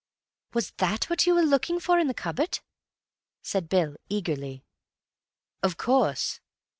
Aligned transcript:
"Was 0.53 0.71
that 0.77 1.11
what 1.11 1.27
you 1.27 1.35
were 1.35 1.43
looking 1.43 1.79
for 1.79 1.99
in 1.99 2.07
the 2.07 2.15
cupboard?" 2.15 2.57
said 3.43 3.69
Bill 3.69 3.97
eagerly. 4.09 4.65
"Of 5.61 5.77
course. 5.77 6.39